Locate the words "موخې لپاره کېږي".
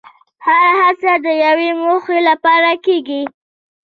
1.81-3.23